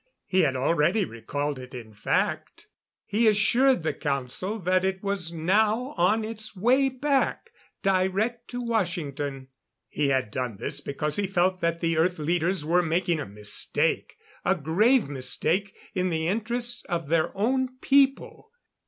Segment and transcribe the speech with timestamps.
[0.25, 2.65] He had already recalled it, in fact.
[3.05, 7.51] He assured the Council that it was now on its way back,
[7.83, 9.49] direct to Washington.
[9.87, 14.17] He had done this because he felt that the Earth leaders were making a mistake
[14.43, 18.49] a grave mistake in the interests of their own people.